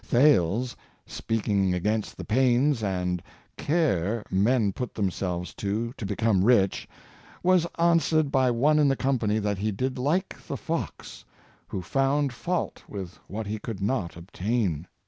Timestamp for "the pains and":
2.17-3.21